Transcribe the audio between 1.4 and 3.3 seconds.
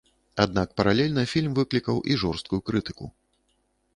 выклікаў і жорсткую крытыку.